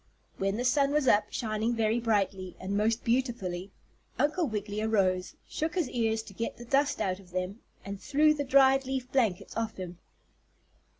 When 0.39 0.57
the 0.57 0.65
sun 0.65 0.89
was 0.93 1.07
up, 1.07 1.25
shining 1.29 1.75
very 1.75 1.99
brightly, 1.99 2.55
and 2.59 2.75
most 2.75 3.03
beautifully, 3.03 3.69
Uncle 4.17 4.47
Wiggily 4.47 4.81
arose, 4.81 5.35
shook 5.47 5.75
his 5.75 5.91
ears 5.91 6.23
to 6.23 6.33
get 6.33 6.57
the 6.57 6.65
dust 6.65 6.99
out 7.01 7.19
of 7.19 7.29
them, 7.29 7.59
and 7.85 8.01
threw 8.01 8.33
the 8.33 8.43
dried 8.43 8.87
leaf 8.87 9.11
blankets 9.11 9.55
off 9.55 9.77
him. 9.77 9.99